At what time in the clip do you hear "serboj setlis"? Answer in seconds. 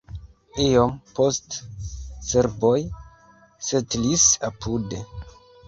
2.31-4.27